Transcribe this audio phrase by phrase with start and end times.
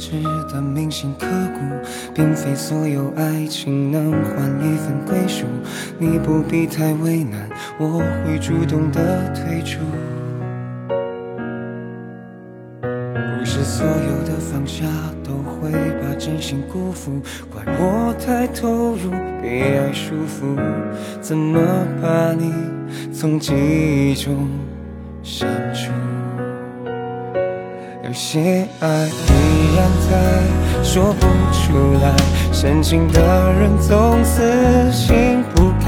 [0.00, 0.12] 值
[0.50, 1.60] 得铭心刻骨，
[2.14, 5.44] 并非所有爱情能换一份归属。
[5.98, 7.46] 你不必太为难，
[7.78, 9.80] 我会主动的退出。
[12.80, 14.86] 不是所有的放下
[15.22, 17.20] 都会把真心辜负，
[17.52, 19.10] 怪我太投入，
[19.42, 20.56] 被爱束缚，
[21.20, 21.60] 怎么
[22.00, 22.50] 把你
[23.12, 24.48] 从记忆中
[25.22, 25.92] 删除？
[28.10, 32.12] 有些爱依然在，说不出来，
[32.52, 34.42] 深情的人总死
[34.90, 35.86] 心不改，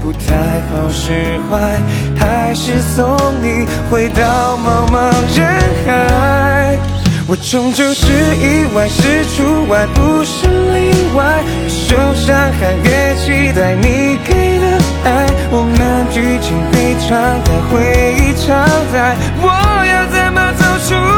[0.00, 0.34] 不太
[0.70, 1.78] 好释怀，
[2.18, 5.46] 还是送你回到茫茫人
[5.84, 6.78] 海。
[7.28, 8.06] 我终究是
[8.36, 11.44] 意外，是除外，不是例外。
[11.64, 15.26] 越受伤害，越期待你给的爱。
[15.50, 18.56] 我们剧情被篡改，回忆常
[18.90, 21.15] 在，我要怎么走出？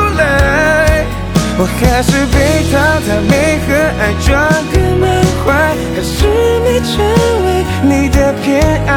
[1.60, 2.36] 我还是被
[2.70, 3.32] 他的美
[3.66, 4.30] 和爱装
[4.70, 5.04] 个满
[5.42, 5.46] 怀，
[5.92, 6.14] 还是
[6.62, 6.94] 没成
[7.44, 7.46] 为
[7.82, 8.46] 你的偏
[8.86, 8.90] 爱，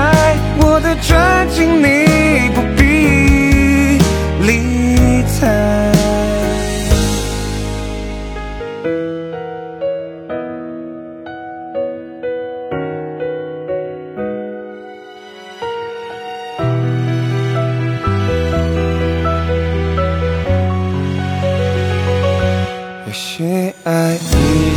[23.83, 24.19] 爱依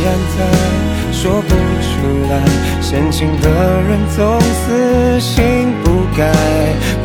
[0.03, 0.37] 然在，
[1.11, 1.93] 说不出
[2.29, 2.33] 来，
[2.81, 6.31] 深情的人总死心不改，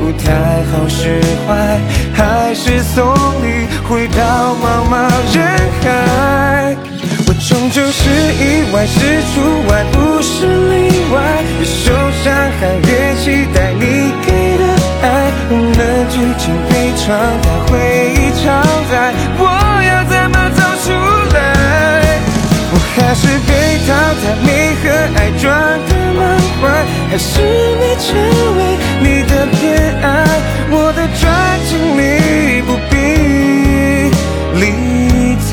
[0.00, 0.32] 不太
[0.70, 1.48] 好释怀，
[2.14, 3.06] 还是送
[3.42, 4.94] 你回到茫茫
[5.34, 5.38] 人
[5.82, 6.76] 海。
[7.26, 8.98] 我终究是意外，是
[9.32, 10.78] 除外，不是例
[11.12, 11.16] 外。
[11.58, 13.82] 越受伤害，越期待你
[14.24, 14.28] 给
[14.58, 14.64] 的
[15.02, 15.04] 爱。
[15.52, 15.78] 我们
[16.10, 17.06] 剧情被常
[17.42, 17.59] 态，
[27.20, 28.08] 是你成
[28.56, 28.58] 为
[29.02, 29.60] 你的偏
[30.02, 30.08] 爱，
[30.70, 31.22] 我的专
[31.66, 32.96] 情你不必
[34.58, 34.64] 理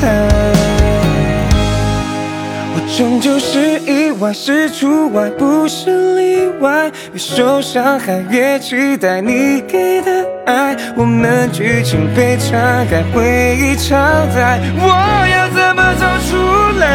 [2.74, 6.90] 我终究是意外，是除外，不是例外。
[7.12, 10.74] 越受伤害，越期待你给的爱。
[10.96, 13.94] 我们剧情被篡改，回忆超
[14.34, 14.88] 载，我
[15.28, 16.36] 要怎么走出
[16.78, 16.86] 来？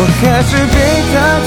[0.00, 0.76] 我还是被
[1.10, 1.37] 他